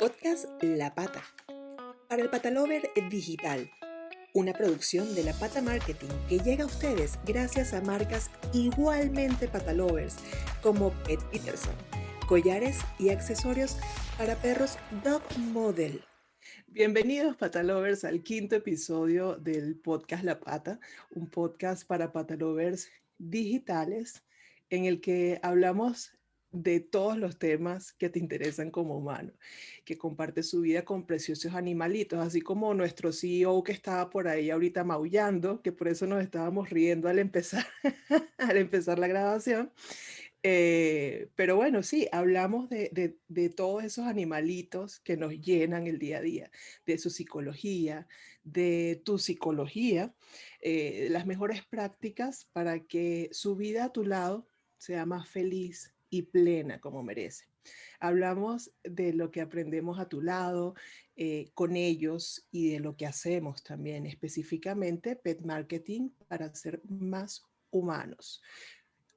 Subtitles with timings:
[0.00, 1.22] Podcast La Pata.
[2.08, 3.70] Para el Patalover Digital.
[4.32, 10.16] Una producción de La Pata Marketing que llega a ustedes gracias a marcas igualmente patalovers
[10.62, 11.74] como Pet Peterson,
[12.26, 13.76] collares y accesorios
[14.16, 16.02] para perros Dog Model.
[16.68, 24.24] Bienvenidos patalovers al quinto episodio del podcast La Pata, un podcast para patalovers digitales
[24.70, 26.14] en el que hablamos
[26.52, 29.32] de todos los temas que te interesan como humano,
[29.84, 34.50] que comparte su vida con preciosos animalitos, así como nuestro CEO que estaba por ahí
[34.50, 37.66] ahorita maullando, que por eso nos estábamos riendo al empezar,
[38.38, 39.72] al empezar la grabación.
[40.42, 46.18] Eh, pero bueno, sí, hablamos de, de, todos esos animalitos que nos llenan el día
[46.18, 46.50] a día,
[46.86, 48.08] de su psicología,
[48.42, 50.14] de tu psicología,
[50.62, 54.48] eh, las mejores prácticas para que su vida a tu lado
[54.78, 57.46] sea más feliz, y plena como merece.
[58.00, 60.74] Hablamos de lo que aprendemos a tu lado,
[61.16, 67.44] eh, con ellos y de lo que hacemos también, específicamente pet marketing para ser más
[67.70, 68.42] humanos,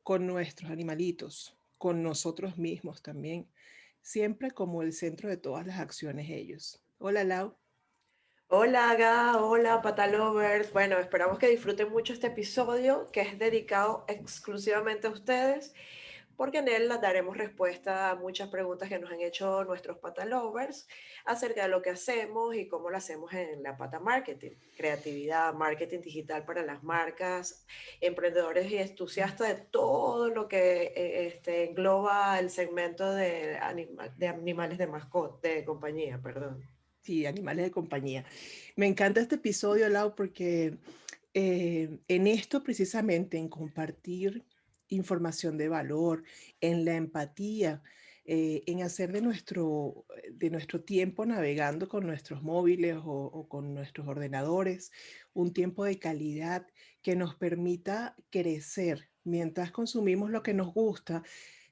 [0.03, 3.49] con nuestros animalitos, con nosotros mismos también,
[4.01, 6.83] siempre como el centro de todas las acciones ellos.
[6.99, 7.57] Hola Lau.
[8.47, 10.71] Hola Aga, hola Patalovers.
[10.71, 15.73] Bueno, esperamos que disfruten mucho este episodio que es dedicado exclusivamente a ustedes
[16.35, 20.87] porque en él daremos respuesta a muchas preguntas que nos han hecho nuestros patalovers
[21.25, 26.01] acerca de lo que hacemos y cómo lo hacemos en la pata marketing, creatividad, marketing
[26.01, 27.65] digital para las marcas,
[28.01, 33.59] emprendedores y entusiastas de todo lo que eh, este, engloba el segmento de,
[34.17, 36.63] de animales de mascota, de compañía, perdón.
[37.01, 38.23] Sí, animales de compañía.
[38.75, 40.77] Me encanta este episodio, Lau, porque
[41.33, 44.45] eh, en esto precisamente, en compartir
[44.93, 46.23] información de valor,
[46.61, 47.81] en la empatía,
[48.25, 54.07] eh, en hacer de nuestro, de nuestro tiempo navegando con nuestros móviles o, con nuestros
[54.07, 54.91] ordenadores
[55.33, 56.65] un tiempo de calidad
[57.01, 61.23] que nos permita crecer mientras consumimos lo que nos gusta.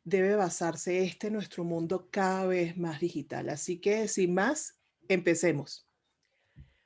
[0.04, 3.50] Debe basarse este nuestro mundo cada vez más digital.
[3.50, 4.78] Así que sin más,
[5.08, 5.91] empecemos.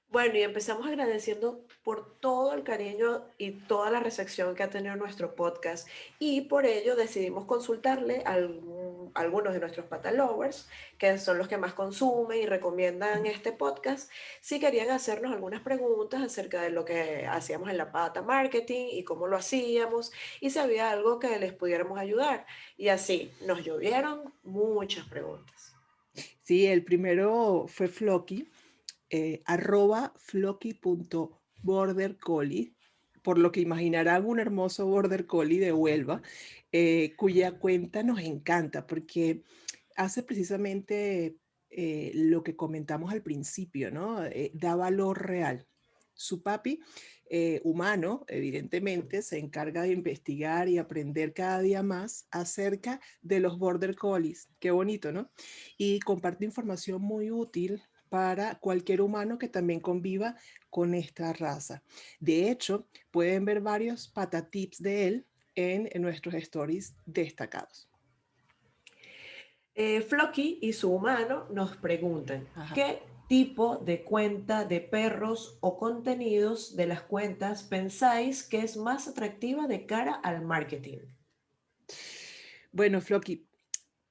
[0.10, 4.96] Bueno, y empezamos agradeciendo por todo el cariño y toda la recepción que ha tenido
[4.96, 5.88] nuestro podcast
[6.20, 8.38] y por ello decidimos consultarle a
[9.14, 14.10] algunos de nuestros patalovers, que son los que más consumen y recomiendan este podcast,
[14.42, 19.04] si querían hacernos algunas preguntas acerca de lo que hacíamos en la pata marketing y
[19.04, 22.46] cómo lo hacíamos y si había algo que les pudiéramos ayudar.
[22.78, 25.76] Y así nos llovieron muchas preguntas.
[26.42, 28.48] Sí, el primero fue Floki
[29.10, 32.74] eh, arroba flocky.bordercollie,
[33.22, 36.24] por lo que imaginarán un hermoso border collie de Huelva,
[36.72, 39.44] eh, cuya cuenta nos encanta porque
[39.96, 41.38] hace precisamente
[41.70, 44.22] eh, lo que comentamos al principio, ¿no?
[44.54, 45.68] da valor real.
[46.14, 46.80] Su papi,
[47.64, 53.96] humano, evidentemente, se encarga de investigar y aprender cada día más acerca de los border
[53.96, 54.48] collies.
[54.60, 55.30] Qué bonito, ¿no?
[55.78, 57.84] Y comparte información muy útil
[58.16, 60.38] para cualquier humano que también conviva
[60.70, 61.84] con esta raza.
[62.18, 67.90] De hecho, pueden ver varios patatips de él en, nuestros stories destacados.
[69.74, 76.78] Eh, Flocky y su humano nos preguntan, ¿qué tipo de cuenta de perros o contenidos
[76.78, 81.00] de las cuentas pensáis que es más atractiva de cara al marketing?
[82.72, 83.46] Bueno, Flocky,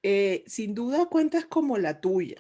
[0.03, 2.37] eh, sin duda cuentas como la tuya,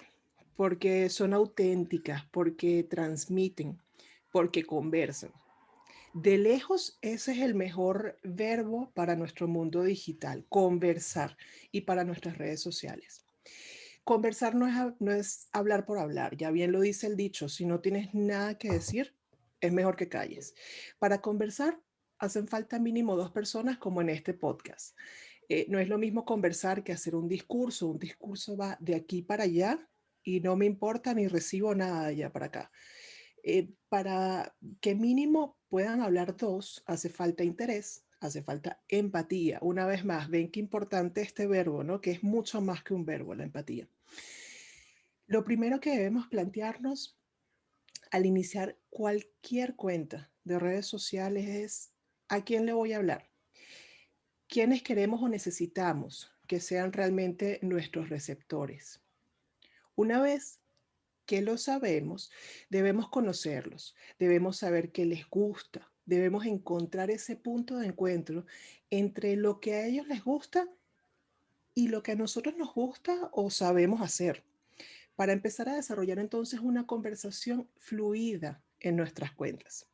[0.57, 3.79] porque son auténticas, porque transmiten,
[4.31, 5.33] porque conversan.
[6.13, 11.37] De lejos, ese es el mejor verbo para nuestro mundo digital, conversar,
[11.73, 13.25] y para nuestras redes sociales.
[14.05, 17.65] Conversar no es, no es hablar por hablar, ya bien lo dice el dicho, si
[17.65, 19.15] no tienes nada que decir,
[19.61, 20.55] es mejor que calles.
[20.99, 21.81] Para conversar,
[22.19, 24.97] hacen falta mínimo dos personas como en este podcast.
[25.49, 27.89] Eh, no es lo mismo conversar que hacer un discurso.
[27.89, 29.89] Un discurso va de aquí para allá
[30.25, 32.73] y no me importa ni recibo nada de allá para acá.
[33.43, 39.59] Eh, para que mínimo puedan hablar dos, hace falta interés, hace falta empatía.
[39.61, 42.01] Una vez más, ven qué importante este verbo, ¿no?
[42.01, 43.87] Que es mucho más que un verbo, la empatía.
[45.27, 47.19] Lo primero que debemos plantearnos
[48.11, 51.93] al iniciar cualquier cuenta de redes sociales es
[52.29, 53.31] a quién le voy a hablar.
[54.49, 59.04] ¿Quiénes queremos o necesitamos que sean realmente nuestros receptores?
[59.97, 60.61] Una vez
[61.27, 62.31] que lo sabemos,
[62.69, 68.45] debemos conocerlos, debemos saber qué les gusta, debemos encontrar ese punto de encuentro
[68.91, 70.69] entre lo que a ellos les gusta
[71.75, 74.45] y lo que a nosotros nos gusta o sabemos hacer,
[75.17, 79.87] para empezar a desarrollar entonces una conversación fluida en nuestras cuentas.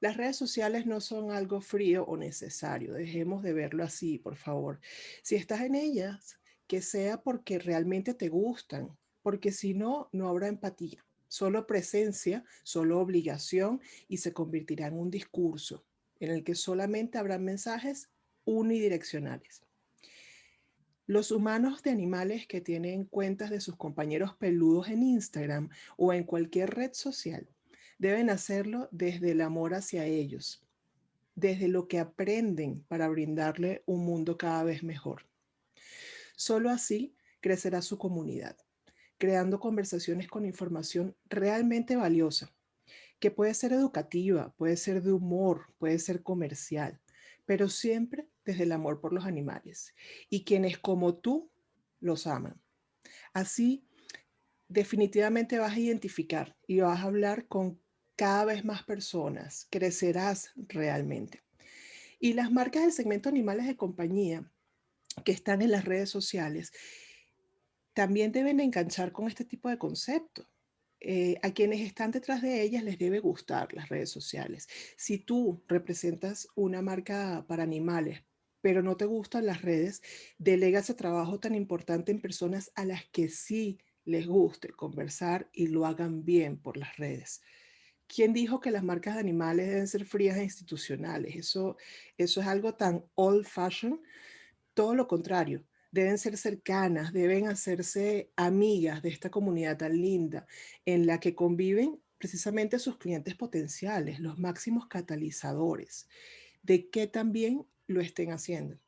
[0.00, 4.80] Las redes sociales no son algo frío o necesario, dejemos de verlo así, por favor.
[5.22, 10.48] Si estás en ellas, que sea porque realmente te gustan, porque si no, no habrá
[10.48, 15.84] empatía, solo presencia, solo obligación y se convertirá en un discurso
[16.18, 18.10] en el que solamente habrá mensajes
[18.44, 19.62] unidireccionales.
[21.06, 26.24] Los humanos de animales que tienen cuentas de sus compañeros peludos en Instagram o en
[26.24, 27.48] cualquier red social
[27.98, 30.64] deben hacerlo desde el amor hacia ellos,
[31.34, 35.26] desde lo que aprenden para brindarle un mundo cada vez mejor.
[36.36, 38.56] Solo así crecerá su comunidad,
[39.20, 42.50] creando conversaciones con información realmente valiosa,
[43.18, 46.98] que puede ser educativa, puede ser de humor, puede ser comercial,
[47.44, 49.94] pero siempre desde el amor por los animales
[50.30, 51.50] y quienes como tú
[52.00, 52.62] los aman.
[53.34, 53.86] Así,
[54.68, 57.78] definitivamente vas a identificar y vas a hablar con
[58.16, 61.42] cada vez más personas, crecerás realmente.
[62.18, 64.50] Y las marcas del segmento animales de compañía
[65.26, 66.72] que están en las redes sociales
[68.00, 70.48] también deben enganchar con este tipo de concepto.
[71.00, 74.68] Eh, a quienes están detrás de ellas les debe gustar las redes sociales.
[74.96, 78.24] Si tú representas una marca para animales,
[78.62, 80.00] pero no te gustan las redes,
[80.38, 85.66] delega ese trabajo tan importante en personas a las que sí les guste conversar y
[85.66, 87.42] lo hagan bien por las redes.
[88.06, 91.36] ¿Quién dijo que las marcas de animales deben ser frías e institucionales?
[91.36, 91.76] Eso,
[92.16, 94.00] eso es algo tan old fashioned.
[94.72, 100.46] Todo lo contrario deben ser cercanas, deben hacerse amigas de esta comunidad tan linda
[100.84, 106.08] en la que conviven precisamente sus clientes potenciales, los máximos catalizadores,
[106.62, 108.78] de que también lo estén haciendo.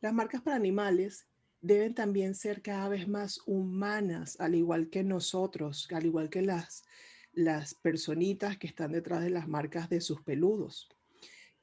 [0.00, 1.26] Las marcas para animales
[1.60, 6.84] deben también ser cada vez más humanas, al igual que nosotros, al igual que las,
[7.32, 10.88] las personitas que están detrás de las marcas de sus peludos.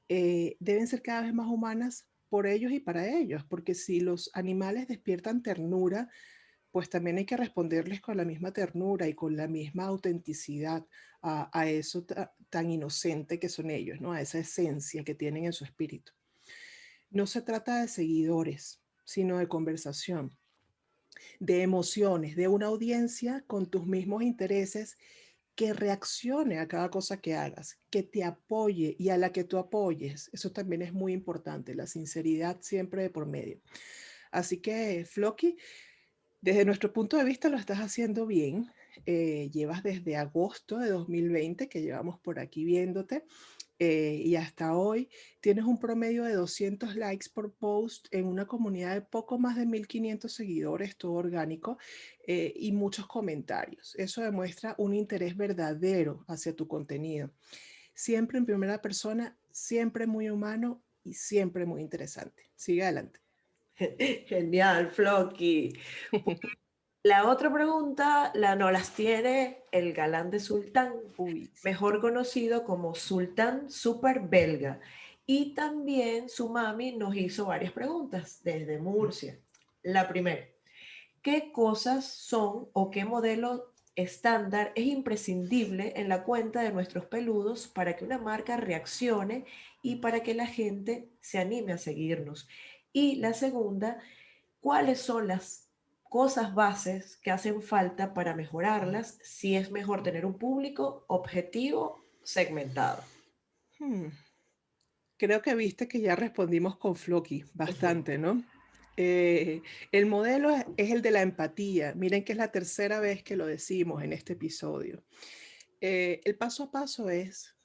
[0.10, 4.32] Eh, deben ser cada vez más humanas por ellos y para ellos, porque si los
[4.34, 6.10] animales despiertan ternura,
[6.72, 10.84] pues también hay que responderles con la misma ternura y con la misma autenticidad
[11.22, 12.08] a, eso
[12.50, 14.14] tan inocente que son ellos, ¿no?
[14.14, 16.12] a esa esencia que tienen en su espíritu.
[17.12, 20.36] No se trata de seguidores, sino de conversación,
[21.40, 24.98] de emociones, de una audiencia con tus mismos intereses
[25.56, 29.58] que reaccione a cada cosa que hagas, que te apoye y a la que tú
[29.58, 30.30] apoyes.
[30.34, 33.62] Eso también es muy importante, la sinceridad siempre de por medio.
[34.32, 35.58] Así que, Floki,
[36.42, 38.72] desde nuestro punto de vista lo estás haciendo bien.
[39.06, 43.26] Eh, llevas desde agosto de 2020 que llevamos por aquí viéndote
[43.80, 45.10] eh, y hasta hoy
[45.42, 49.66] tienes un promedio de 200 likes por post en una comunidad de poco más de
[49.66, 51.78] 1500 seguidores, todo orgánico,
[52.28, 53.96] eh, y muchos comentarios.
[53.98, 57.34] Eso demuestra un interés verdadero hacia tu contenido.
[57.94, 62.52] Siempre en primera persona, siempre muy humano y siempre muy interesante.
[62.56, 63.20] Sigue adelante.
[64.28, 65.74] Genial, Floki.
[67.06, 70.94] La otra pregunta la, no las tiene el galán de Sultán,
[71.66, 74.80] mejor conocido como Sultán Super Belga.
[75.26, 79.38] Y también su mami nos hizo varias preguntas desde Murcia.
[79.82, 80.48] La primera,
[81.22, 87.68] ¿qué cosas son o qué modelo estándar es imprescindible en la cuenta de nuestros peludos
[87.68, 89.46] para que una marca reaccione
[89.82, 92.48] y para que la gente se anime a seguirnos?
[92.94, 94.00] Y la segunda,
[94.62, 95.63] ¿cuáles son las
[96.14, 103.04] cosas bases que hacen falta para mejorarlas si es mejor tener un público objetivo segmentado.
[103.80, 104.10] Hmm.
[105.18, 108.44] Creo que viste que ya respondimos con Floki bastante, ¿no?
[108.96, 111.96] Eh, el modelo es, el de la empatía.
[111.96, 115.04] Miren que es la tercera vez que lo decimos en este episodio.
[115.82, 117.56] Eh, el paso a paso es,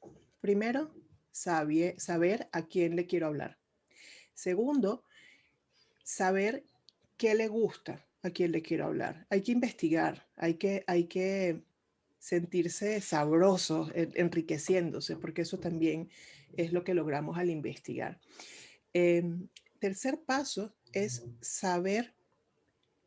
[0.41, 0.95] primero,
[1.31, 3.59] saber, saber a quién le quiero hablar.
[4.33, 5.05] Segundo,
[6.03, 6.65] saber
[7.19, 9.27] qué le gusta a quién le quiero hablar.
[9.31, 11.63] Hay que investigar, hay que, hay que
[12.19, 16.11] sentirse sabroso, enriqueciéndose, porque eso también
[16.57, 18.21] es lo que logramos al investigar.
[18.93, 22.15] Em, tercer paso es saber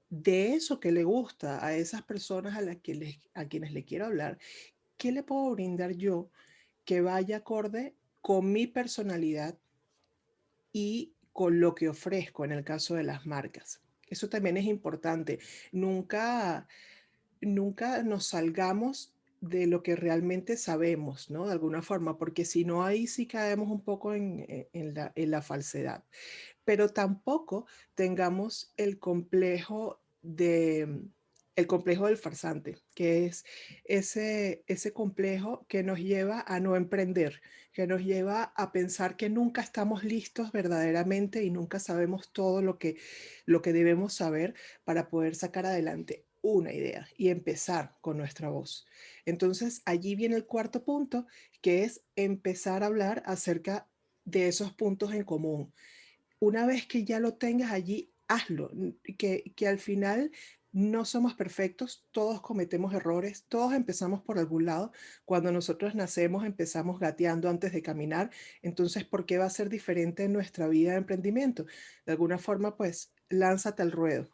[0.10, 4.06] de eso que le gusta a esas personas a, las que a quienes le quiero
[4.06, 4.38] hablar,
[4.98, 6.30] ¿qué le puedo brindar yo
[6.84, 9.58] que vaya acorde con mi personalidad
[10.74, 13.81] y con lo que ofrezco en el caso de las marcas?
[14.12, 15.40] Eso también es importante.
[15.72, 16.68] Nunca,
[17.40, 21.48] nunca nos salgamos de lo que realmente sabemos, ¿no?
[21.48, 25.32] De alguna forma, porque si no, ahí sí caemos un poco en, e, la, en
[25.32, 26.04] la falsedad.
[26.64, 27.66] Pero tampoco
[27.96, 31.08] tengamos el complejo de
[31.62, 33.46] el complejo del farsante, que es
[33.86, 37.42] ese, ese complejo que nos lleva a no emprender,
[37.72, 42.78] que nos lleva a pensar que nunca estamos listos verdaderamente y nunca sabemos todo lo
[42.78, 42.98] que,
[43.46, 48.86] lo que debemos saber para poder sacar adelante una idea y empezar con nuestra voz.
[49.26, 51.28] Entonces, allí viene el cuarto punto,
[51.62, 53.88] que es empezar a hablar acerca
[54.26, 55.74] de esos puntos en común.
[56.40, 58.72] Una vez que ya lo tengas allí, hazlo,
[59.18, 60.32] que, que al final
[60.74, 64.92] no somos perfectos, todos cometemos errores, todos empezamos por algún lado.
[65.26, 70.24] Cuando nosotros nacemos empezamos gateando antes de caminar, entonces, ¿por qué va a ser diferente
[70.24, 71.66] en nuestra vida de emprendimiento?
[72.06, 74.30] De alguna forma, pues, lánzate al ruedo.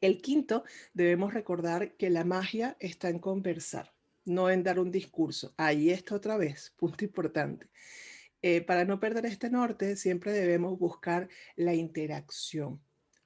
[0.00, 5.54] El quinto, debemos recordar que la magia está en conversar, no en dar un discurso.
[5.56, 7.70] Ahí está otra vez, punto importante.
[8.42, 12.82] Eh, para no perder este norte, siempre debemos buscar la interacción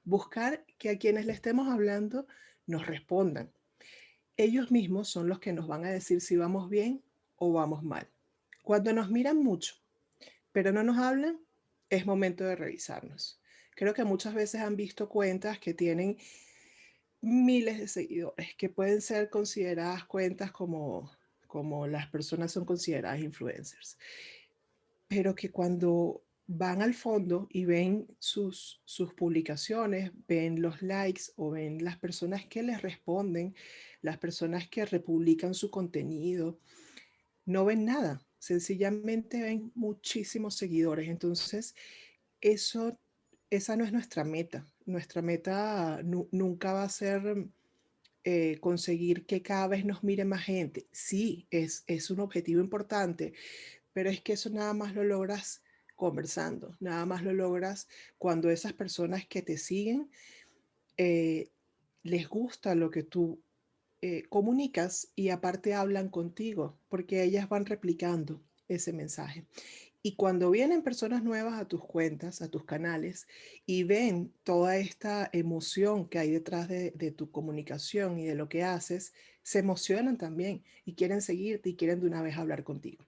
[0.07, 2.27] buscar que a quienes le estemos hablando
[2.65, 3.51] nos respondan.
[4.37, 7.03] Ellos mismos son los que nos van a decir si vamos bien
[7.35, 8.07] o vamos mal.
[8.63, 9.75] Cuando nos miran mucho,
[10.53, 11.37] pero no nos hablan,
[11.89, 13.41] es momento de revisarnos.
[13.75, 16.17] Creo que muchas veces han visto cuentas que tienen
[17.19, 21.11] miles de seguidores, que pueden ser consideradas cuentas como,
[21.47, 23.97] como las personas son consideradas influencers,
[25.09, 31.51] pero que cuando van al fondo y ven sus, sus publicaciones, ven los likes o
[31.51, 33.53] ven las personas que les responden,
[34.01, 36.57] las personas que republican su contenido,
[37.45, 41.09] no ven nada, sencillamente ven muchísimos seguidores.
[41.09, 41.75] Entonces,
[42.39, 42.97] eso,
[43.49, 44.65] esa no es nuestra meta.
[44.85, 47.49] Nuestra meta nunca va a ser
[48.23, 50.87] eh, conseguir que cada vez nos mire más gente.
[50.91, 53.33] Sí, es, es un objetivo importante,
[53.91, 55.61] pero es que eso nada más lo logras
[55.97, 56.77] conversando.
[56.79, 60.09] Nada más lo logras cuando esas personas que te siguen
[60.95, 61.49] eh,
[62.03, 63.41] les gusta lo que tú
[64.01, 69.45] eh, comunicas y aparte hablan contigo, porque ellas van replicando ese mensaje.
[70.03, 73.27] Y cuando vienen personas nuevas a tus cuentas, a tus canales,
[73.65, 78.47] y ven toda esta emoción que hay detrás de, de, tu comunicación y de lo
[78.47, 79.13] que haces,
[79.43, 83.05] se emocionan también y quieren seguirte y quieren de una vez hablar contigo.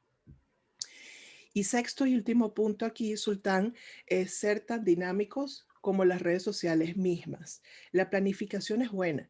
[1.53, 3.75] Y sexto y último punto aquí, Sultán,
[4.06, 7.62] es ser tan dinámicos como las redes sociales mismas.
[7.91, 9.29] La planificación es buena,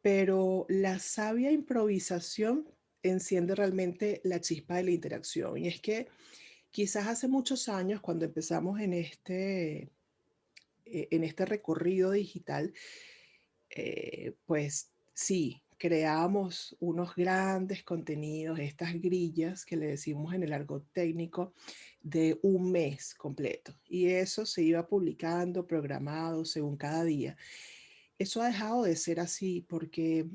[0.00, 2.68] pero la sabia improvisación
[3.02, 5.58] enciende realmente la chispa de la interacción.
[5.58, 6.08] Y es que
[6.70, 9.90] quizás hace muchos años, cuando empezamos en este,
[10.86, 12.72] eh, en este recorrido digital,
[13.70, 20.82] eh, pues sí, creamos unos grandes contenidos, estas grillas que le decimos en el argot
[20.94, 21.52] técnico,
[22.00, 23.78] de un mes completo.
[23.86, 27.36] Y eso se iba publicando, programado según cada día.
[28.18, 30.26] Eso ha dejado de ser así porque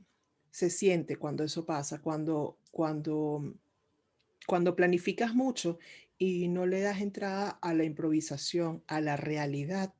[0.51, 3.55] se siente cuando eso pasa, cuando, cuando,
[4.45, 5.79] cuando planificas mucho
[6.19, 9.95] y no le das entrada a la improvisación, a la realidad,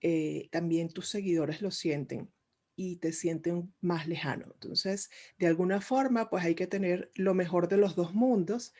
[0.00, 2.32] eh, también tus seguidores lo sienten
[2.76, 4.46] y te sienten más lejano.
[4.54, 8.74] Entonces, de alguna forma, pues hay que tener lo mejor de los dos mundos,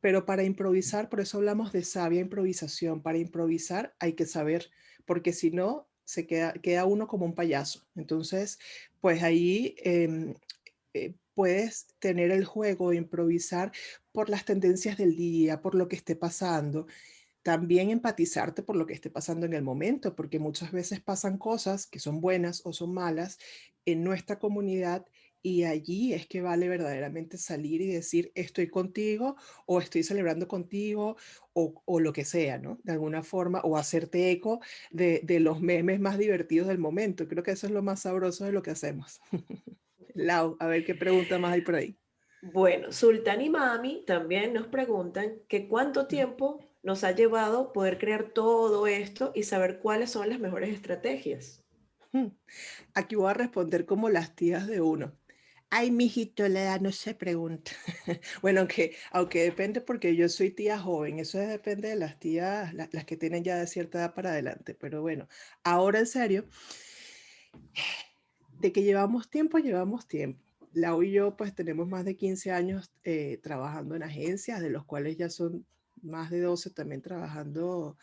[0.00, 4.70] pero para improvisar, por eso hablamos de sabia improvisación, para improvisar hay que saber,
[5.04, 7.86] porque si no, se queda, queda uno como un payaso.
[7.94, 8.58] Entonces,
[9.00, 10.34] pues ahí em,
[10.94, 13.72] eh, puedes tener el juego, improvisar
[14.12, 16.86] por las tendencias del día, por lo que esté pasando
[17.42, 21.86] también empatizarte por lo que esté pasando en el momento, porque muchas veces pasan cosas
[21.86, 23.38] que son buenas o son malas
[23.84, 25.04] en nuestra comunidad
[25.42, 31.16] y allí es que vale verdaderamente salir y decir estoy contigo o estoy celebrando contigo
[31.52, 32.78] o, lo que sea, ¿no?
[32.84, 37.28] De alguna forma, o hacerte eco de, de, los memes más divertidos del momento.
[37.28, 39.20] Creo que eso es lo más sabroso de lo que hacemos.
[40.14, 41.98] Lau, a ver qué pregunta más hay por ahí.
[42.40, 48.30] Bueno, Sultan y Mami también nos preguntan que cuánto tiempo nos ha llevado poder crear
[48.30, 51.62] todo esto y saber cuáles son las mejores estrategias.
[52.12, 52.28] Hmm.
[52.94, 55.16] Aquí voy a responder como las tías de uno.
[55.70, 57.72] Ay, mijito, la edad no se pregunta.
[58.42, 63.04] bueno, aunque, aunque depende porque yo soy tía joven, eso depende de las tías, las
[63.06, 64.74] que tienen ya de cierta edad para adelante.
[64.74, 65.28] Pero bueno,
[65.64, 66.44] ahora en serio,
[68.60, 70.42] de que llevamos tiempo, llevamos tiempo.
[70.74, 74.84] Lau y yo pues tenemos más de 15 años eh, trabajando en agencias, de los
[74.84, 75.66] cuales ya son
[76.02, 77.96] más de 12 también trabajando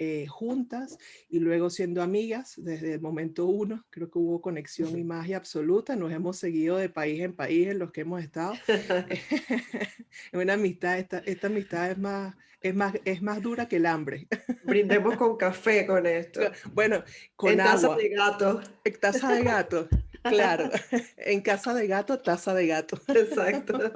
[0.00, 0.98] eh, juntas
[1.30, 3.86] y luego siendo amigas desde el momento uno.
[3.90, 5.94] Creo que hubo conexión y magia absoluta.
[5.94, 8.54] Nos hemos seguido de país en país en los que hemos estado.
[10.32, 13.86] Es una amistad, esta, esta amistad es más, es, más, es más dura que el
[13.86, 14.26] hambre.
[14.64, 16.40] Brindemos con café con esto.
[16.72, 17.04] Bueno,
[17.36, 17.72] con en agua.
[17.72, 18.60] taza de gato.
[18.84, 19.88] En taza de gato,
[20.22, 20.70] claro.
[21.16, 23.00] En casa de gato, taza de gato.
[23.08, 23.92] Exacto.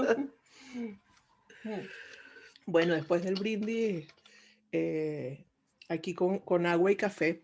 [2.69, 4.07] Bueno, después del brindis,
[4.73, 5.47] eh,
[5.89, 7.43] aquí con, con, agua y café,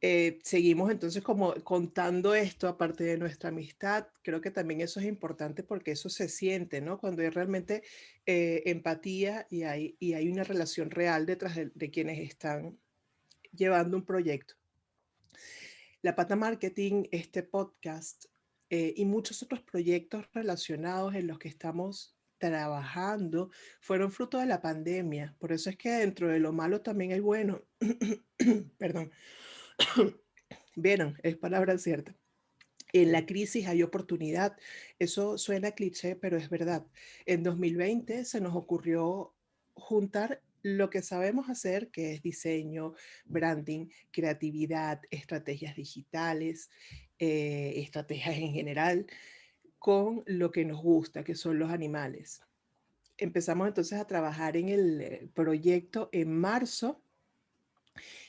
[0.00, 4.06] eh, seguimos entonces como contando esto aparte de nuestra amistad.
[4.22, 7.00] Creo que también eso es importante porque eso se siente, ¿no?
[7.00, 7.82] Cuando hay realmente
[8.24, 12.78] eh, empatía y hay, y hay una relación real detrás de, quienes están
[13.50, 14.54] llevando un proyecto.
[16.02, 18.26] La Pata Marketing, este podcast
[18.72, 25.36] y muchos otros proyectos relacionados en los que estamos trabajando fueron fruto de la pandemia.
[25.38, 27.62] Por eso es que dentro de lo malo también hay bueno.
[28.78, 29.12] Perdón.
[30.74, 32.16] Vieron, es palabra cierta.
[32.92, 34.56] En la crisis hay oportunidad.
[34.98, 36.84] Eso suena cliché, pero es verdad.
[37.26, 39.32] En 2020 se nos ocurrió
[39.74, 42.94] juntar lo que sabemos hacer, que es diseño,
[43.24, 46.70] branding, creatividad, estrategias digitales,
[47.18, 49.06] eh, estrategias en general,
[49.80, 52.42] con lo que nos gusta, que son los animales.
[53.18, 57.02] Empezamos entonces a trabajar en el eh, proyecto en marzo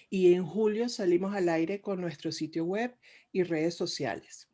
[0.10, 2.96] y en julio salimos al aire con nuestro sitio web
[3.31, 4.48] y redes sociales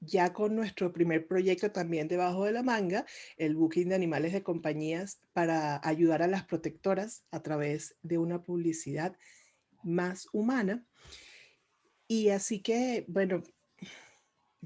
[0.00, 4.42] ya con nuestro primer proyecto también debajo de la manga, el booking de animales de
[4.42, 9.16] compañías para ayudar a las protectoras a través de una publicidad
[9.82, 10.86] más humana.
[12.08, 13.42] Y así que, bueno,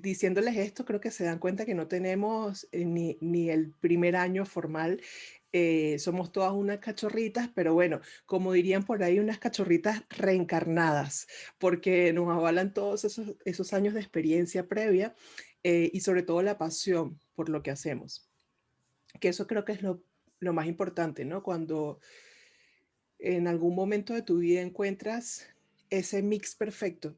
[0.03, 4.17] diciéndoles esto, creo que se dan cuenta que no tenemos eh, ni, ni el primer
[4.17, 5.01] año formal
[5.53, 11.27] eh, somos todas unas cachorritas, pero bueno, como dirían por ahí, unas cachorritas reencarnadas,
[11.59, 15.15] porque nos avalan todos esos, esos años de experiencia previa
[15.65, 18.29] eh, y sobre todo la pasión por lo que hacemos.
[19.21, 20.05] Que eso creo que es lo,
[20.39, 21.43] lo más importante, ¿no?
[21.43, 21.99] Cuando
[23.19, 25.49] en algún momento de tu vida encuentras
[25.91, 27.17] ese mix perfecto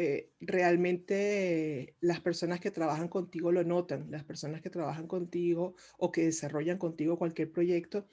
[0.00, 6.12] eh, realmente las personas que trabajan contigo lo notan, las personas que trabajan contigo o
[6.12, 8.06] que desarrollan contigo cualquier proyecto,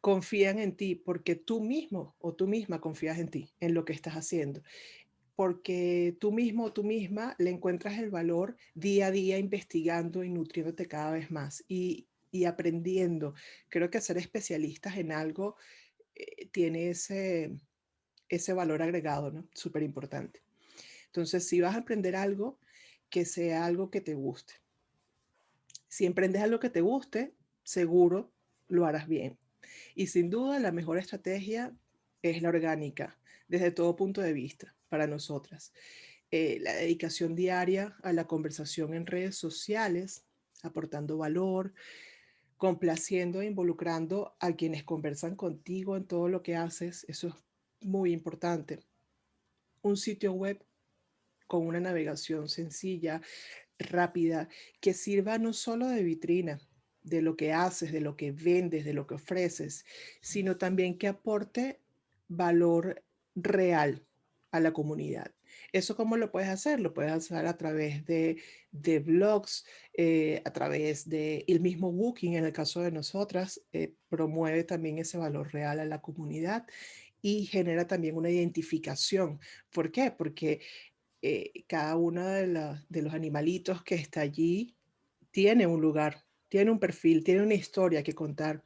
[0.00, 3.94] confían en ti porque tú mismo o tú misma confías en ti, en lo que
[3.94, 4.62] estás haciendo.
[5.34, 10.30] Porque tú mismo o tú misma le encuentras el valor día a día investigando y
[10.30, 13.34] nutriéndote cada vez más y, y aprendiendo.
[13.70, 15.56] Creo que ser especialistas en algo
[16.14, 17.56] eh, tiene ese,
[18.28, 19.48] ese valor agregado, ¿no?
[19.52, 20.45] Súper importante.
[21.16, 22.58] Entonces, si vas a aprender algo,
[23.08, 24.52] que sea algo que te guste.
[25.88, 27.32] Si emprendes algo que te guste,
[27.64, 28.30] seguro
[28.68, 29.38] lo harás bien.
[29.94, 31.74] Y sin duda, la mejor estrategia
[32.20, 35.72] es la orgánica, desde todo punto de vista, para nosotras.
[36.30, 40.26] Eh, la dedicación diaria a la conversación en redes sociales,
[40.62, 41.72] aportando valor,
[42.58, 47.34] complaciendo e involucrando a quienes conversan contigo en todo lo que haces, eso es
[47.80, 48.80] muy importante.
[49.80, 50.62] Un sitio web
[51.46, 53.20] con una navegación sencilla,
[53.78, 54.48] rápida,
[54.80, 56.60] que sirva no solo de vitrina
[57.02, 59.84] de lo que haces, de lo que vendes, de lo que ofreces,
[60.20, 61.80] sino también que aporte
[62.28, 63.04] valor
[63.34, 64.04] real
[64.50, 65.32] a la comunidad.
[65.72, 66.80] ¿Eso cómo lo puedes hacer?
[66.80, 72.34] Lo puedes hacer a través de, de blogs, eh, a través de el mismo Booking,
[72.34, 76.66] en el caso de nosotras, eh, promueve también ese valor real a la comunidad
[77.22, 79.38] y genera también una identificación.
[79.70, 80.10] ¿Por qué?
[80.10, 80.60] Porque
[81.28, 84.76] eh, cada uno de, los animalitos que está allí
[85.32, 88.62] tiene un lugar, tiene un perfil, tiene una historia que contar.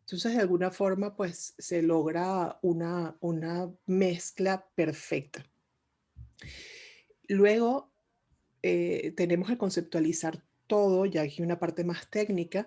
[0.00, 5.44] Entonces, de alguna forma, pues se logra una, una mezcla perfecta.
[7.28, 7.92] Luego,
[8.62, 12.66] eh, tenemos que conceptualizar todo, ya aquí una parte más técnica,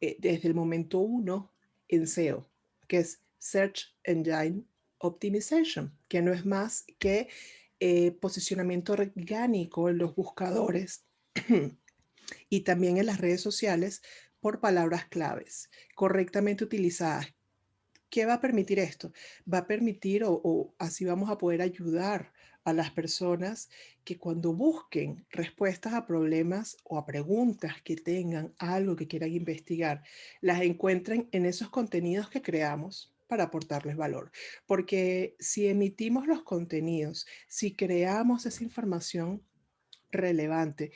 [0.00, 1.52] eh, desde el momento uno
[1.88, 2.48] en SEO,
[2.88, 4.64] que es Search Engine
[4.96, 7.28] Optimization, que no es más que
[7.84, 11.04] eh, posicionamiento orgánico en los buscadores
[12.48, 14.02] y también en las redes sociales
[14.38, 17.34] por palabras claves correctamente utilizadas.
[18.08, 19.12] ¿Qué va a permitir esto?
[19.52, 23.68] Va a permitir o, o así vamos a poder ayudar a las personas
[24.04, 30.04] que cuando busquen respuestas a problemas o a preguntas que tengan, algo que quieran investigar,
[30.40, 34.30] las encuentren en esos contenidos que creamos para aportarles valor.
[34.66, 39.42] Porque si emitimos los contenidos, si creamos esa información
[40.10, 40.92] relevante,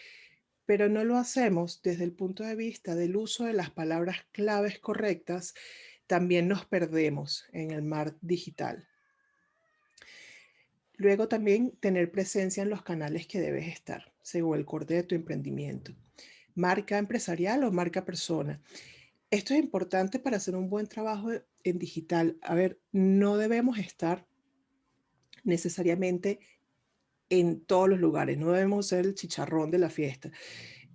[0.67, 4.79] pero no lo hacemos desde el punto de vista del uso de las palabras claves
[4.79, 5.55] correctas,
[6.07, 8.87] también nos perdemos en el mar digital.
[10.97, 15.15] Luego también tener presencia en los canales que debes estar, según el corte de tu
[15.15, 15.95] emprendimiento.
[16.55, 18.61] Marca empresarial o marca persona.
[19.37, 21.29] Esto es importante para hacer un buen trabajo
[21.63, 22.39] en digital.
[22.41, 24.27] A ver, no debemos estar
[25.45, 26.41] necesariamente
[27.29, 30.33] en todos los lugares, no debemos ser el chicharrón de la fiesta.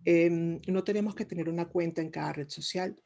[0.05, 2.99] Em, no tenemos que tener una cuenta en cada red social,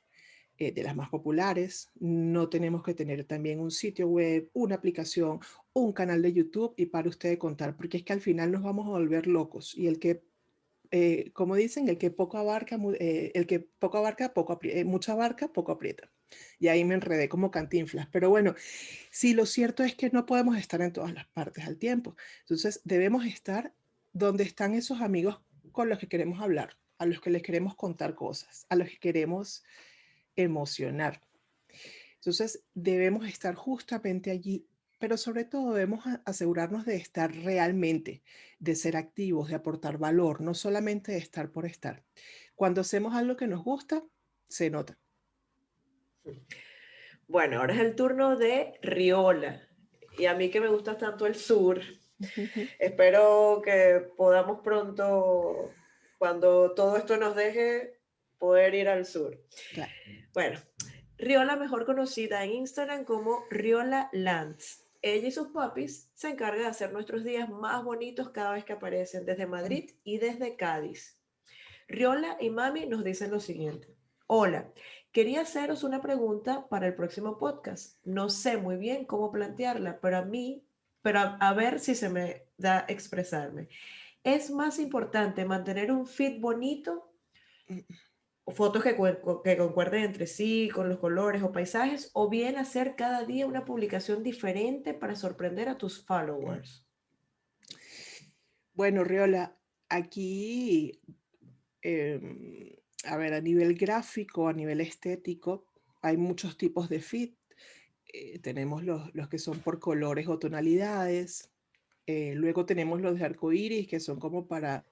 [0.57, 1.91] eh, de las más populares.
[1.99, 5.41] No tenemos que tener también un sitio web, una aplicación,
[5.73, 8.87] un canal de YouTube y para ustedes contar, porque es que al final nos vamos
[8.87, 10.23] a volver locos y el que,
[10.97, 15.49] eh, como dicen, el que poco abarca, eh, el que poco abarca, poco mucha abarca,
[15.51, 16.09] poco aprieta.
[16.57, 18.07] Y ahí me enredé como cantinflas.
[18.13, 18.55] Pero bueno,
[19.11, 22.15] sí, lo cierto es que no podemos estar en todas las partes al tiempo.
[22.43, 23.73] Entonces, debemos estar
[24.13, 25.41] donde están esos amigos
[25.73, 28.97] con los que queremos hablar, a los que les queremos contar cosas, a los que
[28.97, 29.65] queremos
[30.37, 31.21] emocionar.
[32.15, 34.65] Entonces, debemos estar justamente allí,
[34.99, 38.23] pero sobre todo debemos asegurarnos de estar realmente,
[38.59, 42.03] de ser activos, de aportar valor, no solamente de estar por estar.
[42.55, 44.03] Cuando hacemos algo que nos gusta,
[44.47, 44.97] se nota.
[47.27, 49.67] Bueno, ahora es el turno de Riola.
[50.17, 51.81] Y a mí que me gusta tanto el sur,
[52.79, 55.71] espero que podamos pronto,
[56.17, 57.99] cuando todo esto nos deje,
[58.37, 59.37] poder ir al sur.
[60.33, 60.59] Bueno,
[61.17, 64.84] Riola, mejor conocida en Instagram como Riola Lands.
[65.05, 68.73] Ella y sus papis se encargan de hacer nuestros días más bonitos cada vez que
[68.73, 71.19] aparecen desde Madrid y desde Cádiz.
[71.87, 73.95] Riola y Mami nos dicen lo siguiente.
[74.25, 74.73] Hola,
[75.11, 78.03] quería haceros una pregunta para el próximo podcast.
[78.03, 80.65] No sé muy bien cómo plantearla, pero a mí,
[81.03, 83.69] pero a, a ver si se me da expresarme.
[84.23, 87.11] ¿Es más importante mantener un feed bonito
[87.67, 87.79] mm
[88.53, 93.47] fotos que, concuerden entre sí, con los colores o paisajes, o bien hacer cada día
[93.47, 96.85] una publicación diferente para sorprender a tus followers?
[98.73, 99.57] Bueno, Riola,
[99.89, 100.99] aquí,
[101.81, 105.65] em, a ver, a nivel gráfico, a nivel estético,
[106.01, 107.33] hay muchos tipos de feed.
[108.13, 111.49] Eh, tenemos los, los, que son por colores o tonalidades.
[112.05, 114.85] Eh, luego tenemos los de arco iris, que son como para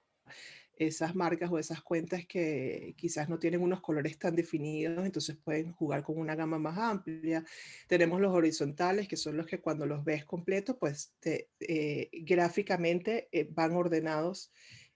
[0.76, 5.72] esas marcas o esas cuentas que quizás no tienen unos colores tan definidos, entonces pueden
[5.72, 7.44] jugar con una gama más amplia.
[7.86, 13.48] Tenemos los horizontales, que son los que cuando los ves completo, pues eh, gráficamente eh,
[13.50, 14.52] van ordenados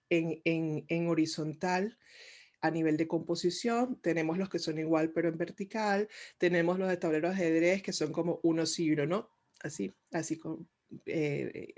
[0.09, 1.97] en, en, horizontal
[2.61, 6.97] a nivel de composición, tenemos los que son igual pero en vertical, tenemos los de
[6.97, 9.29] tableros de ajedrez que son como uno sí y uno no,
[9.61, 10.67] así, así con,
[11.05, 11.73] eh,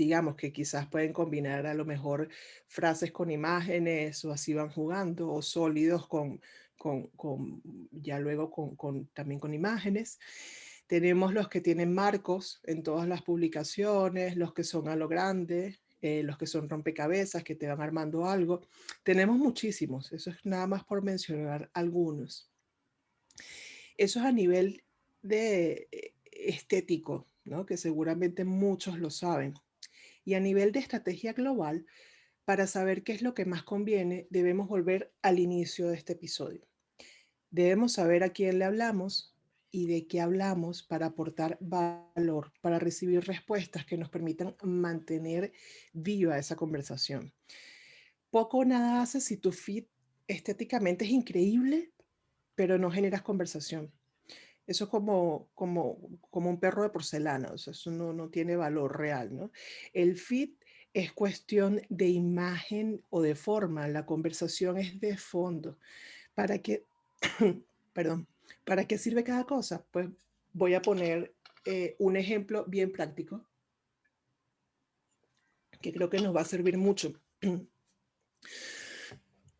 [0.00, 2.30] digamos que quizás pueden combinar a lo mejor
[2.66, 6.40] frases con imágenes o así van jugando o sólidos con,
[6.78, 7.60] con,
[7.90, 10.18] ya luego con, también con imágenes.
[10.86, 15.78] Tenemos los que tienen marcos en todas las publicaciones, los que son a lo grande,
[16.00, 18.62] eh, los que son rompecabezas, que te van armando algo.
[19.02, 22.50] Tenemos muchísimos, eso es nada más por mencionar algunos.
[23.98, 24.82] Eso es a nivel
[25.20, 27.66] de eh, estético, ¿no?
[27.66, 29.52] que seguramente muchos lo saben.
[30.30, 31.86] Y a nivel de estrategia global,
[32.44, 36.68] para saber qué es lo que más conviene, debemos volver al inicio de este episodio.
[37.50, 39.34] Debemos saber a quién le hablamos
[39.72, 45.52] y de qué hablamos para aportar valor, para recibir respuestas que nos permitan mantener
[45.92, 47.34] viva esa conversación.
[48.30, 49.86] Poco o nada hace si tu feed
[50.28, 51.90] estéticamente es increíble,
[52.54, 53.92] pero no generas conversación.
[54.70, 55.98] Eso es como, como,
[56.30, 59.50] como un perro de porcelana, o sea, eso no, no tiene valor real, ¿no?
[59.92, 60.50] El feed
[60.94, 65.76] es cuestión de imagen o de forma, la conversación es de fondo.
[66.36, 66.84] ¿Para qué,
[67.92, 68.28] perdón,
[68.64, 69.84] ¿para qué sirve cada cosa?
[69.90, 70.08] Pues
[70.52, 73.44] voy a poner eh, un ejemplo bien práctico
[75.82, 77.12] que creo que nos va a servir mucho.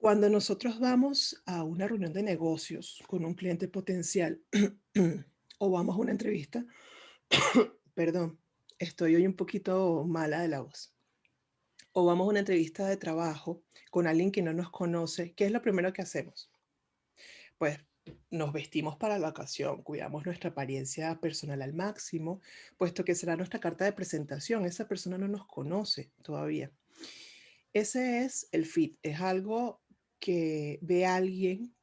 [0.00, 4.40] Cuando nosotros vamos a una reunión de negocios con un cliente potencial
[5.58, 6.64] o vamos a una entrevista,
[7.94, 8.40] perdón,
[8.78, 10.94] estoy hoy un poquito mala de la voz,
[11.92, 15.52] o vamos a una entrevista de trabajo con alguien que no nos conoce, ¿qué es
[15.52, 16.50] lo primero que hacemos?
[17.58, 17.78] Pues
[18.30, 22.40] nos vestimos para la ocasión, cuidamos nuestra apariencia personal al máximo,
[22.78, 24.64] puesto que será nuestra carta de presentación.
[24.64, 26.72] Esa persona no nos conoce todavía.
[27.74, 29.82] Ese es el fit, es algo
[30.20, 31.74] que ve a alguien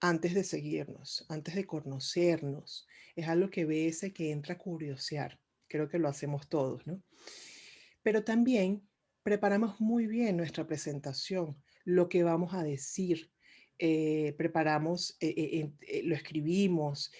[0.00, 2.86] antes de seguirnos, antes de conocernos.
[3.16, 5.38] Es algo que ve ese que entra a curiosear.
[5.66, 7.02] Creo que lo hacemos todos, ¿no?
[8.02, 8.88] Pero también
[9.22, 13.30] preparamos muy bien nuestra presentación, lo que vamos a decir.
[13.78, 17.12] Eh, preparamos, eh, eh, lo escribimos,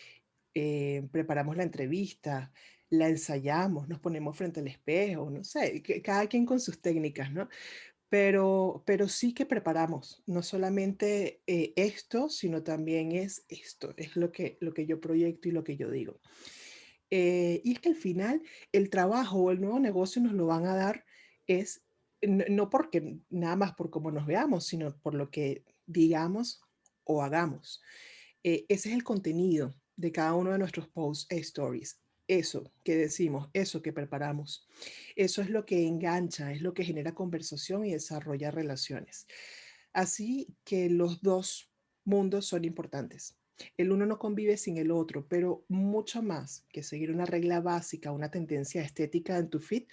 [1.13, 2.51] preparamos la entrevista,
[2.91, 7.49] la ensayamos, nos ponemos frente al espejo, no sé, cada quien con sus técnicas, ¿no?
[8.11, 14.33] Pero, pero sí que preparamos, no solamente eh, esto, sino también es esto, es lo
[14.33, 16.21] que, lo que yo proyecto y lo que yo digo.
[17.11, 18.43] Eh, y es que al final
[18.73, 21.05] el trabajo o el nuevo negocio nos lo van a dar
[21.47, 21.83] es
[22.23, 26.61] no, porque nada más por cómo nos veamos, sino por lo que digamos
[27.05, 27.81] o hagamos.
[28.43, 32.01] Eh, ese es el contenido de cada uno de nuestros posts stories.
[32.29, 34.69] Eso que decimos, eso que preparamos,
[35.17, 39.27] eso es lo que engancha, es lo que genera conversación y desarrolla relaciones.
[39.95, 41.73] Así que los dos
[42.05, 43.37] mundos son importantes.
[43.77, 48.13] El uno no convive sin el otro, pero mucho más que seguir una regla básica,
[48.13, 49.85] una tendencia estética en tu feed,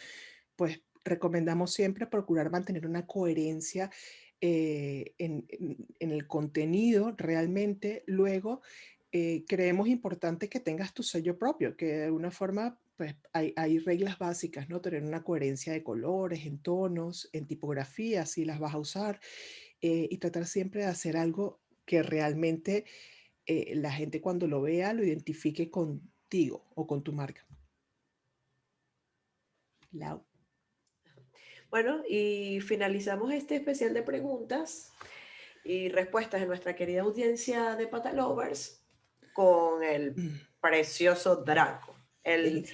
[0.56, 3.90] pues recomendamos siempre procurar mantener una coherencia
[4.42, 5.48] eh, en,
[6.00, 8.04] el contenido realmente.
[8.06, 8.62] Luego,
[9.18, 13.80] eh, creemos importante que tengas tu sello propio, que de alguna forma pues hay, hay,
[13.80, 14.82] reglas básicas, ¿no?
[14.82, 19.22] Tener una coherencia de colores, en tonos, en tipografía, si las vas a usar,
[19.82, 22.84] eh, y tratar siempre de hacer algo que realmente
[23.48, 27.48] la gente cuando lo vea lo identifique contigo o con tu marca.
[29.94, 30.26] Lau.
[31.70, 34.92] Bueno, y finalizamos este especial de preguntas
[35.64, 38.85] y respuestas de nuestra querida audiencia de Patalovers
[39.36, 40.48] con el mm.
[40.62, 41.94] precioso Draco,
[42.24, 42.66] el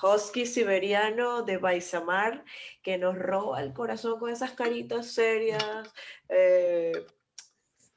[0.00, 2.44] husky siberiano de Baisamar
[2.82, 5.92] que nos roba el corazón con esas caritas serias,
[6.28, 7.04] eh,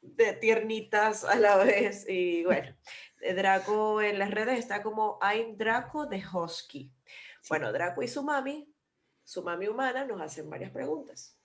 [0.02, 2.06] de tiernitas a la vez.
[2.10, 2.76] Y bueno,
[3.36, 6.92] Draco en las redes está como I'm Draco de Husky.
[7.50, 8.74] Bueno, Draco y su mami
[9.28, 11.38] su mami humana, nos hacen varias preguntas.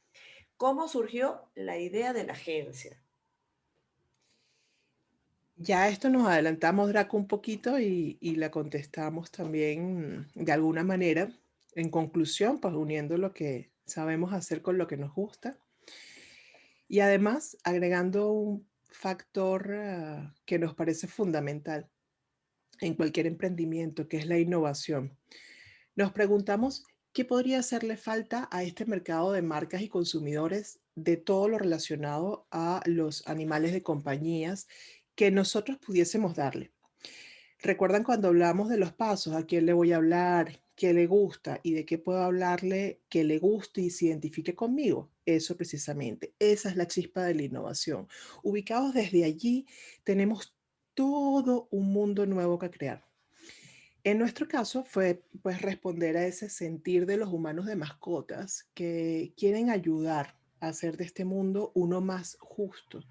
[0.57, 3.02] ¿Cómo surgió la idea de la agencia?
[5.63, 11.33] Ya esto nos adelantamos, Draco, un poquito y, la contestamos también de alguna manera.
[11.75, 15.57] En conclusión, pues uniendo lo que sabemos hacer con lo que nos gusta.
[16.89, 21.89] Y además agregando un factor ah, que nos parece fundamental
[22.81, 25.17] en cualquier emprendimiento, que es la innovación.
[25.95, 31.47] Nos preguntamos ¿Qué podría hacerle falta a este mercado de marcas y consumidores de todo
[31.47, 34.67] lo relacionado a los animales de compañías
[35.15, 36.73] que nosotros pudiésemos darle?
[37.63, 39.35] ¿Recuerdan cuando hablamos de los pasos?
[39.35, 40.61] ¿A quién le voy a hablar?
[40.75, 41.61] ¿Qué le gusta?
[41.63, 45.13] ¿Y de qué puedo hablarle que le guste y se identifique conmigo?
[45.25, 46.35] Eso precisamente.
[46.41, 48.09] Esa es la chispa de la innovación.
[48.43, 49.67] Ubicados desde allí,
[50.03, 50.57] tenemos
[50.95, 53.07] todo un mundo nuevo que crear.
[54.03, 59.33] En nuestro caso fue pues responder a ese sentir de los humanos de mascotas que
[59.37, 63.05] quieren ayudar a hacer de este mundo uno más justo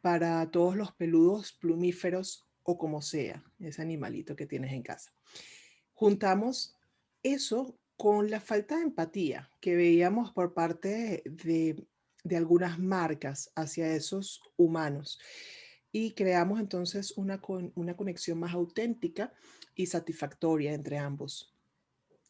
[0.00, 5.12] para todos los peludos, plumíferos o como sea, ese animalito que tienes en casa.
[5.94, 6.76] Juntamos
[7.22, 11.86] eso con la falta de empatía que veíamos por parte de,
[12.22, 15.18] de algunas marcas hacia esos humanos
[15.90, 17.40] y creamos entonces una,
[17.74, 19.32] una conexión más auténtica
[19.74, 21.57] y satisfactoria entre ambos.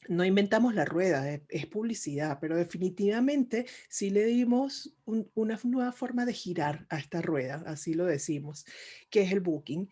[0.06, 6.32] No inventamos la rueda, es publicidad, pero definitivamente sí le dimos una nueva forma de
[6.32, 8.64] girar a esta rueda, así lo decimos,
[9.10, 9.90] que es el booking.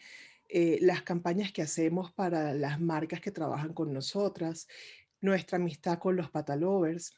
[0.49, 4.69] Eh, las campañas que hacemos para las marcas que trabajan con nosotras,
[5.21, 7.12] nuestra amistad con los patalovers,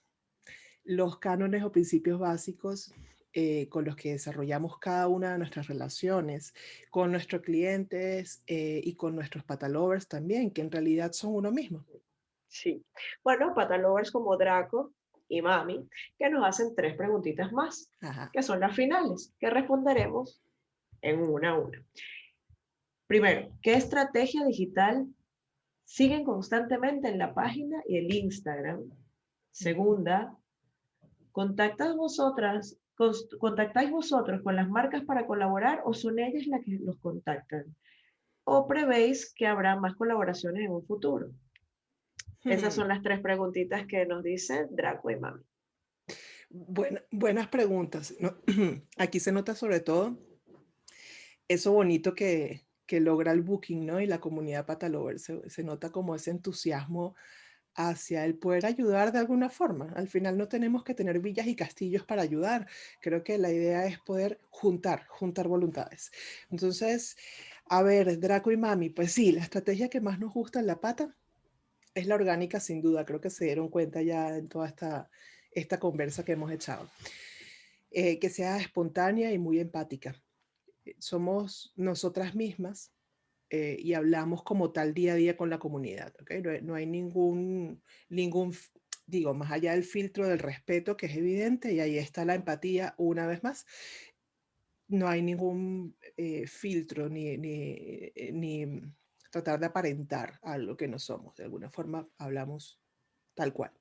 [0.83, 2.93] los cánones o principios básicos
[3.35, 6.55] eh, con los que desarrollamos cada una de nuestras relaciones,
[6.91, 11.85] con nuestros clientes eh, y con nuestros patalovers también, que en realidad son uno mismo.
[12.49, 12.85] Sí.
[13.23, 14.93] Bueno, patalovers como Draco
[15.29, 17.93] y Mami, que nos hacen tres preguntitas más,
[18.33, 20.43] que son las finales, que responderemos
[21.03, 21.85] en una a una.
[23.07, 25.07] Primero, ¿qué estrategia digital
[25.85, 28.91] siguen constantemente en la página y el Instagram?
[29.51, 30.35] Segunda,
[31.33, 32.79] ¿contactas vosotras
[33.39, 37.77] ¿Contactáis vosotros con las marcas para colaborar o son ellas las que los contactan?
[38.43, 41.31] ¿O prevéis que habrá más colaboraciones en un futuro?
[42.45, 45.43] Esas son las tres preguntitas que nos dicen Draco y Mami.
[46.49, 48.15] buenas preguntas.
[48.97, 50.19] Aquí se nota sobre todo
[51.49, 54.01] eso bonito que, que logra el booking ¿no?
[54.01, 55.19] y la comunidad Patalover.
[55.19, 57.17] Se, se nota como ese entusiasmo
[57.75, 59.93] hacia el poder ayudar de alguna forma.
[59.97, 62.67] Al final no tenemos que tener villas y castillos para ayudar.
[63.01, 66.11] Creo que la idea es poder juntar, juntar voluntades.
[66.51, 67.17] Entonces,
[67.67, 70.81] a ver, Draco y Mami, pues sí, la estrategia que más nos gusta en la
[70.81, 71.17] pata
[71.95, 73.05] es la orgánica, sin duda.
[73.05, 75.11] Creo que se dieron cuenta ya en toda esta,
[75.51, 76.89] esta conversa que hemos echado.
[77.91, 80.15] Eh, que sea espontánea y muy empática.
[80.85, 82.93] Eh, somos nosotras mismas
[83.51, 86.15] eh, y hablamos como tal día a día con la comunidad.
[86.21, 86.43] ¿okay?
[86.63, 88.55] No, hay ningún, ningún,
[89.07, 92.95] digo, más allá del filtro del respeto que es evidente y ahí está la empatía
[92.99, 93.65] una vez más.
[94.87, 95.97] No hay ningún
[96.47, 98.65] filtro ni, ni
[99.31, 101.37] tratar de aparentar algo que no somos.
[101.37, 102.81] De alguna forma hablamos
[103.35, 103.73] tal cual.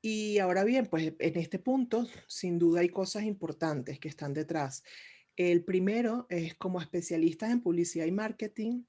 [0.00, 4.82] Y ahora bien, pues en este punto, sin duda hay cosas importantes que están detrás.
[5.36, 8.84] El primero es como especialistas en publicidad y marketing,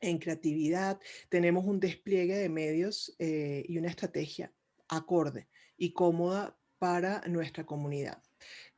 [0.00, 4.52] en creatividad, tenemos un despliegue de medios eh, y una estrategia
[4.88, 8.22] acorde y cómoda para nuestra comunidad.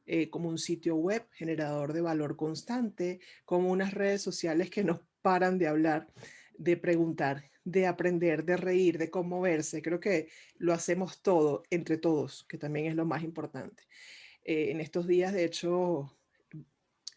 [0.07, 5.07] Eh, como un sitio web generador de valor constante, como unas redes sociales que no
[5.23, 6.09] paran de hablar,
[6.57, 9.83] de preguntar, de aprender, de reír, de conmoverse.
[9.83, 10.29] Creo que
[10.59, 13.85] lo hacemos todo, entre todos, que también es lo más importante.
[14.45, 16.17] Eh, en estos días, de hecho,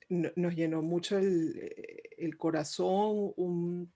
[0.09, 3.91] nos llenó mucho el, eh, corazón un,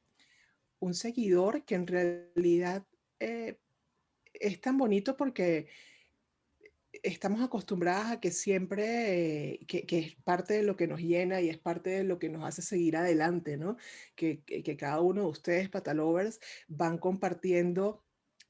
[0.92, 2.86] seguidor que en realidad
[3.20, 3.60] eh,
[4.34, 5.68] es tan bonito porque
[7.04, 11.58] estamos acostumbradas a que siempre, que, es parte de lo que nos llena y es
[11.58, 13.78] parte de lo que nos hace seguir adelante, ¿no?
[14.16, 18.04] Que, que cada uno de ustedes, Patalovers, van compartiendo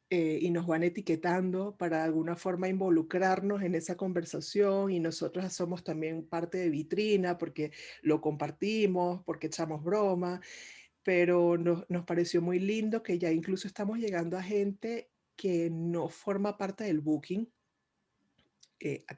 [0.09, 5.51] eh, y nos van etiquetando para de alguna forma involucrarnos en esa conversación y nosotros
[5.51, 7.71] somos también parte de vitrina porque
[8.03, 10.39] lo compartimos, porque echamos broma,
[11.03, 16.07] pero nos, nos pareció muy lindo que ya incluso estamos llegando a gente que no
[16.07, 17.51] forma parte del booking,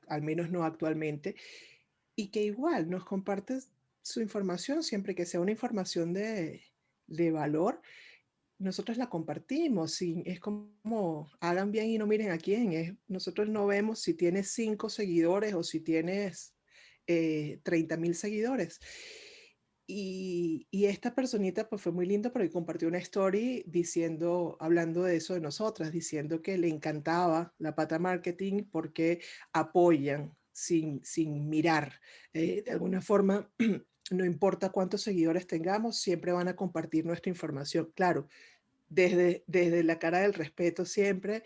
[0.08, 1.36] al menos no actualmente,
[2.16, 3.60] y que igual nos comparte
[4.02, 6.64] su información siempre que sea una información de,
[7.08, 7.82] de valor
[8.60, 13.48] nosotros la compartimos, y es como hagan bien y no miren a quién, es, nosotros
[13.48, 16.54] no vemos si tienes cinco seguidores o si tienes
[17.08, 18.80] eh, 30 mil seguidores.
[19.92, 25.16] Y, y, esta personita pues fue muy linda porque compartió una story diciendo, hablando de
[25.16, 29.20] eso de nosotras, diciendo que le encantaba la pata marketing porque
[29.52, 32.00] apoyan sin, sin mirar.
[32.34, 33.50] Eh, de alguna forma,
[34.12, 37.92] no importa cuántos seguidores tengamos, siempre van a compartir nuestra información.
[37.96, 38.28] Claro,
[38.90, 41.42] desde, desde la cara del respeto siempre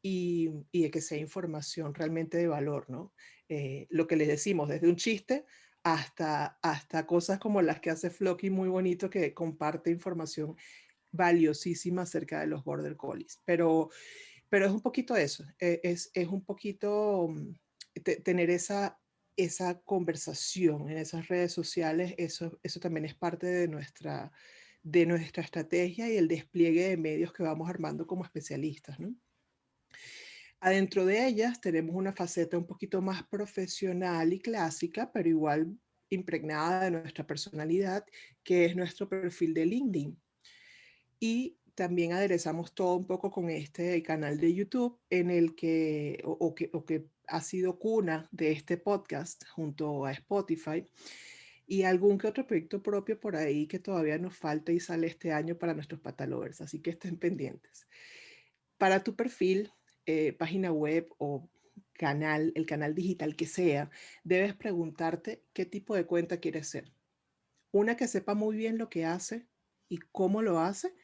[0.00, 3.12] y, y de que sea información realmente de valor, ¿no?
[3.48, 5.46] Eh, lo que les decimos, desde un chiste
[5.92, 10.56] hasta, hasta cosas como las que hace Flocky muy bonito, que comparte información
[11.10, 13.40] valiosísima acerca de los Border Collies.
[13.46, 13.88] Pero,
[14.50, 17.52] pero es un poquito eso, eh, es, es un poquito mm,
[18.22, 19.00] tener esa,
[19.36, 24.30] esa conversación en esas redes sociales, eso, eso también es parte de nuestra,
[24.82, 29.00] de nuestra estrategia y el despliegue de medios que vamos armando como especialistas.
[29.00, 29.14] ¿no?
[30.60, 35.78] Adentro de ellas tenemos una faceta un poquito más profesional y clásica, pero igual
[36.10, 38.04] impregnada de nuestra personalidad,
[38.42, 40.20] que es nuestro perfil de LinkedIn.
[41.20, 46.54] Y también aderezamos todo un poco con este canal de YouTube en el que, o,
[46.54, 50.84] que, o que ha sido cuna de este podcast junto a Spotify,
[51.68, 55.32] y algún que otro proyecto propio por ahí que todavía nos falta y sale este
[55.32, 57.86] año para nuestros patalovers, así que estén pendientes.
[58.78, 59.70] Para tu perfil,
[60.10, 61.50] eh, página web o
[61.92, 63.90] canal, el canal digital que sea,
[64.24, 66.90] debes preguntarte qué tipo de cuenta quieres ser.
[67.72, 69.46] Una que sepa muy bien lo que hace
[69.86, 70.94] y cómo lo hace,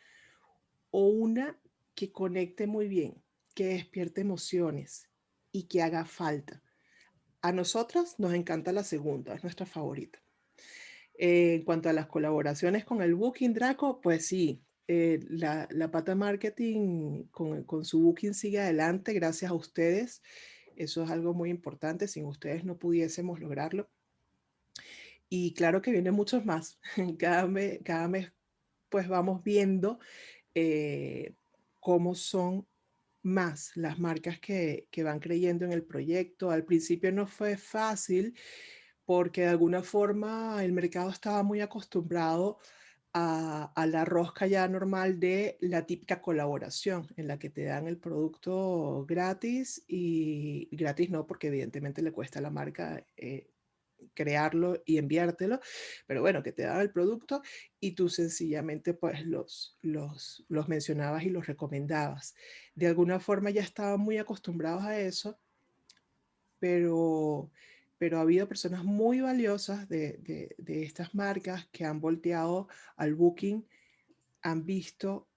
[0.91, 1.61] o una
[1.95, 3.23] que conecte muy bien,
[3.55, 5.11] que despierte emociones
[5.53, 6.63] y que haga falta.
[7.43, 10.19] A nosotras nos encanta la segunda, es nuestra favorita.
[11.19, 16.15] En cuanto a las colaboraciones con el Booking Draco, pues sí, eh, la, la, pata
[16.15, 20.23] marketing con, con, su Booking sigue adelante gracias a ustedes.
[20.77, 22.09] Eso es algo muy importante.
[22.09, 23.89] Sin ustedes no pudiésemos lograrlo.
[25.29, 26.79] Y claro que vienen muchos más.
[27.19, 28.33] Cada mes, cada mes
[28.89, 29.99] pues vamos viendo
[30.55, 31.35] eh,
[31.81, 32.67] cómo son
[33.23, 36.51] más las marcas que, que van creyendo en el proyecto.
[36.51, 38.37] Al principio no fue fácil
[39.05, 42.84] porque de alguna forma el mercado estaba muy acostumbrado a,
[43.15, 49.05] la rosca ya normal de la típica colaboración en la que te dan el producto
[49.07, 53.47] gratis y gratis no, porque evidentemente le cuesta a la marca eh,
[54.15, 55.61] crearlo y enviártelo,
[56.07, 57.43] pero bueno, que te dan el producto
[57.81, 62.35] y tú sencillamente pues los, los, los mencionabas y los recomendabas.
[62.75, 65.39] De alguna forma ya estaban muy acostumbrados a eso,
[66.59, 67.51] pero
[67.99, 70.19] pero ha habido personas muy valiosas de,
[70.59, 73.67] de, estas marcas que han volteado al booking,
[74.43, 75.29] han visto,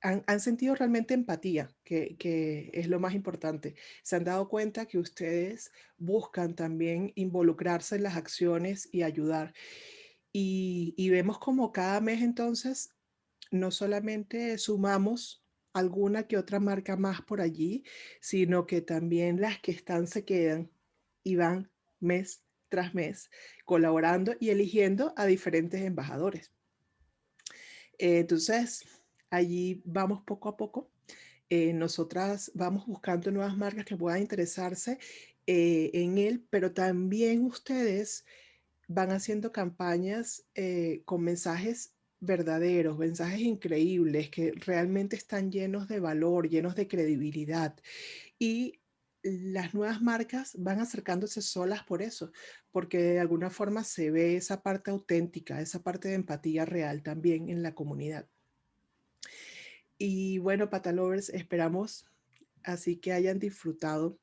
[0.00, 3.74] han, han sentido realmente empatía, que, que, es lo más importante.
[4.02, 9.52] Se han dado cuenta que ustedes buscan también involucrarse en las acciones y ayudar.
[10.32, 12.90] y, vemos como cada mes entonces
[13.50, 17.84] no solamente sumamos alguna que otra marca más por allí,
[18.20, 20.70] sino que también las que están se quedan
[21.24, 23.30] y van mes tras mes
[23.64, 26.52] colaborando y eligiendo a diferentes embajadores.
[27.98, 28.84] Eh, entonces,
[29.30, 30.90] allí vamos poco a poco.
[31.50, 34.98] Eh, nosotras vamos buscando nuevas marcas que puedan interesarse
[35.46, 38.24] eh, en él, pero también ustedes
[38.88, 40.44] van haciendo campañas
[41.06, 47.74] con mensajes verdaderos, mensajes increíbles que realmente están llenos de valor, llenos de credibilidad.
[48.38, 48.80] Y
[49.24, 52.30] las nuevas marcas van acercándose solas por eso,
[52.70, 57.48] porque de alguna forma se ve esa parte auténtica, esa parte de empatía real también
[57.48, 58.28] en la comunidad.
[59.96, 62.06] Y bueno, Patalovers, esperamos
[62.62, 64.18] así que hayan disfrutado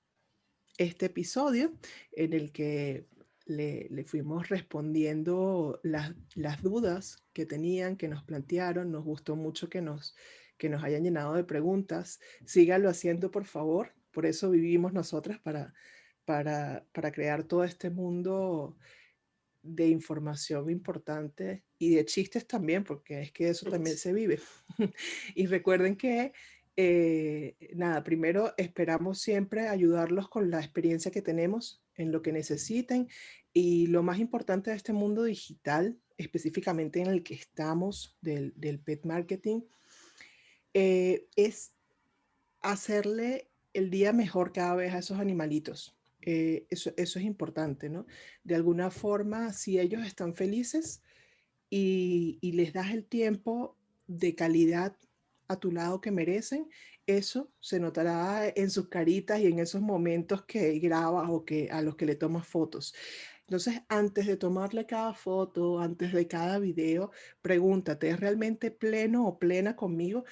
[0.77, 1.73] este episodio
[2.11, 3.07] en el que
[3.45, 6.13] le, fuimos respondiendo las,
[6.61, 8.91] dudas que tenían, que nos plantearon.
[8.91, 10.15] Nos gustó mucho que nos,
[10.57, 12.19] que nos hayan llenado de preguntas.
[12.45, 13.93] Síganlo haciendo, por favor.
[14.11, 15.73] Por eso vivimos nosotras para,
[16.25, 18.77] para, para crear todo este mundo
[19.63, 24.39] de información importante y de chistes también, porque es que eso también se vive.
[25.35, 26.33] y recuerden que
[26.77, 33.09] eh, nada, primero esperamos siempre ayudarlos con la experiencia que tenemos en lo que necesiten
[33.53, 38.53] y lo más importante de este mundo digital, específicamente en el que estamos del,
[38.83, 39.61] pet marketing,
[40.73, 41.73] eh, es
[42.61, 45.95] hacerle el día mejor cada vez a esos animalitos.
[46.23, 48.05] Eh, eso, eso, es importante, ¿no?
[48.43, 51.01] De alguna forma, si ellos están felices
[51.69, 53.75] y, y les das el tiempo
[54.07, 54.95] de calidad
[55.47, 56.69] a tu lado que merecen,
[57.07, 61.81] eso se notará en sus caritas y en esos momentos que grabas o que a
[61.81, 62.93] los que le tomas fotos.
[63.41, 67.11] Entonces, antes de tomarle cada foto, antes de cada video,
[67.41, 70.23] pregúntate, ¿es realmente pleno o plena conmigo?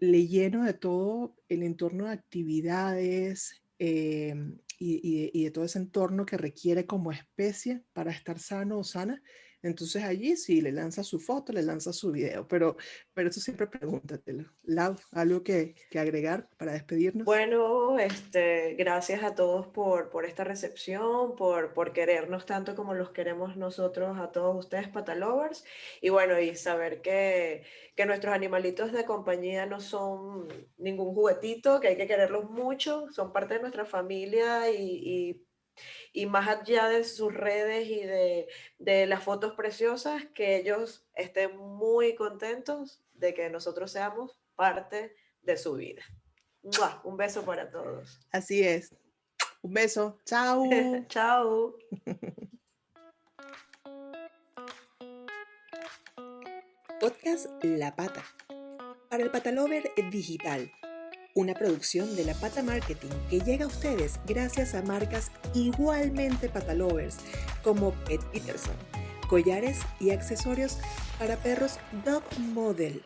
[0.00, 6.26] Le lleno de todo el entorno de actividades em, y, y de todo ese entorno
[6.26, 9.22] que requiere como especie para estar sano o sana.
[9.62, 12.76] Entonces allí sí le lanza su foto, le lanza su video, pero,
[13.12, 14.50] pero eso siempre pregúntatelo.
[14.62, 17.26] Lau, ¿algo que, que, agregar para despedirnos?
[17.26, 23.10] Bueno, este, gracias a todos por, por esta recepción, por, por querernos tanto como los
[23.10, 25.64] queremos nosotros a todos ustedes, patalovers.
[26.00, 30.48] Y bueno, y saber que, que nuestros animalitos de compañía no son
[30.78, 35.49] ningún juguetito, que hay que quererlos mucho, son parte de nuestra familia y, y
[36.12, 38.48] y más allá de sus redes y de,
[38.78, 45.56] de las fotos preciosas, que ellos estén muy contentos de que nosotros seamos parte de
[45.56, 46.02] su vida.
[47.04, 48.20] Un beso para todos.
[48.32, 48.94] Así es.
[49.62, 50.18] Un beso.
[50.24, 50.64] Chao.
[51.08, 51.74] Chao.
[57.00, 58.24] Podcast La Pata.
[59.08, 60.70] Para el Patalover Digital
[61.34, 67.16] una producción de la Pata Marketing que llega a ustedes gracias a marcas igualmente patalovers
[67.62, 68.74] como Pet Peterson,
[69.28, 70.78] collares y accesorios
[71.18, 73.02] para perros Dog Model.